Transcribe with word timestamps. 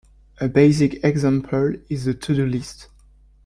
A 0.39 0.47
basic 0.49 1.03
example 1.03 1.75
is 1.87 2.05
the 2.05 2.15
to 2.15 2.33
do 2.33 2.47
list. 2.47 2.87